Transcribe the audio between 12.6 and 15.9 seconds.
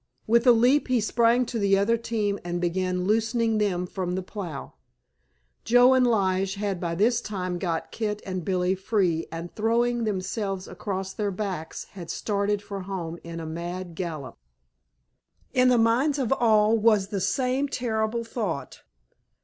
for home in a mad gallop. In the